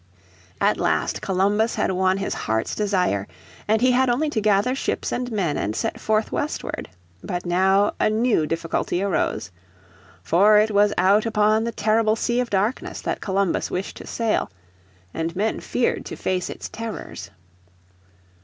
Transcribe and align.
At 0.59 0.79
last 0.79 1.21
Columbus 1.21 1.75
had 1.75 1.91
won 1.91 2.17
his 2.17 2.33
heart's 2.33 2.73
desire, 2.73 3.27
and 3.67 3.83
he 3.83 3.91
had 3.91 4.09
only 4.09 4.31
to 4.31 4.41
gather 4.41 4.73
ships 4.73 5.11
and 5.11 5.31
men 5.31 5.57
and 5.59 5.75
set 5.75 5.99
forth 6.01 6.31
westward. 6.31 6.89
But 7.23 7.45
now 7.45 7.93
a 7.99 8.09
new 8.09 8.47
difficulty 8.47 9.03
arose. 9.03 9.51
For 10.23 10.57
it 10.57 10.71
was 10.71 10.91
out 10.97 11.27
upon 11.27 11.65
the 11.65 11.71
terrible 11.71 12.15
Sea 12.15 12.39
of 12.39 12.49
Darkness 12.49 12.99
that 13.01 13.21
Columbus 13.21 13.69
wished 13.69 13.97
to 13.97 14.07
sail, 14.07 14.49
and 15.13 15.35
men 15.35 15.59
feared 15.59 16.03
to 16.05 16.15
face 16.15 16.49
its 16.49 16.67
terrors. 16.67 17.29